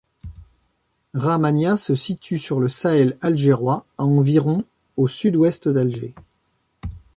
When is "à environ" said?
3.99-4.63